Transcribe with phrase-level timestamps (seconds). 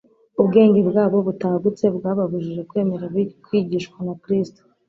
[0.41, 3.05] Ubwenge bwabo butagutse bwababujije kwemera
[3.45, 4.61] kwigishwa na Kristo.